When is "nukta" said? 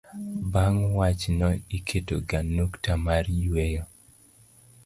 2.55-2.91